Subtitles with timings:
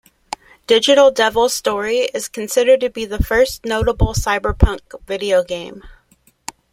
[0.65, 5.83] "Digital Devil Story" is considered to be the first notable cyberpunk video game.